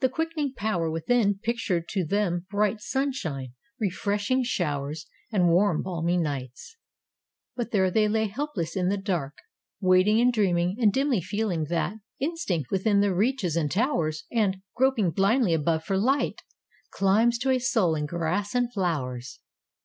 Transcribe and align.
The 0.00 0.08
quickening 0.08 0.54
power 0.54 0.90
within 0.90 1.38
pictured 1.38 1.86
to 1.90 2.04
them 2.04 2.46
bright 2.50 2.80
sunshine, 2.80 3.52
refreshing 3.78 4.42
showers 4.42 5.06
and 5.30 5.50
warm, 5.50 5.82
balmy 5.84 6.16
nights. 6.16 6.78
But 7.54 7.70
there 7.70 7.88
they 7.88 8.08
lay 8.08 8.26
helpless 8.26 8.74
in 8.74 8.88
the 8.88 8.96
dark, 8.96 9.34
waiting 9.80 10.20
and 10.20 10.32
dreaming 10.32 10.78
and 10.80 10.92
dimly 10.92 11.20
feeling 11.20 11.66
that— 11.66 11.98
Instinct 12.18 12.72
within 12.72 12.98
that 13.02 13.14
reaches 13.14 13.54
and 13.54 13.70
towers 13.70 14.24
And, 14.32 14.56
groping 14.74 15.12
blindly 15.12 15.54
above 15.54 15.84
for 15.84 15.96
light, 15.96 16.42
Climbs 16.90 17.38
to 17.38 17.50
a 17.50 17.60
soul 17.60 17.94
in 17.94 18.06
grass 18.06 18.56
and 18.56 18.72
flowers. 18.72 19.38